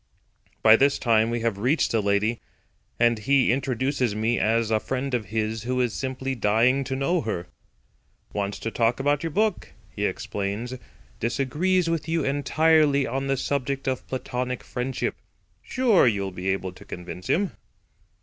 [0.63, 2.41] By this time we have reached the lady,
[2.99, 7.21] and he introduces me as a friend of his who is simply dying to know
[7.21, 7.45] her.
[8.33, 10.73] "Wants to talk about your book," he explains.
[11.19, 15.17] "Disagrees with you entirely on the subject of platonic friendship.
[15.61, 17.51] Sure you'll be able to convince him."